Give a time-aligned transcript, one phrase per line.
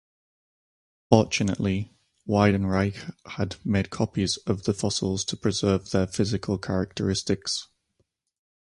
[1.11, 1.93] Fortunately,
[2.27, 7.67] Weidenreich had made copies of the fossils to preserve their physical characteristics.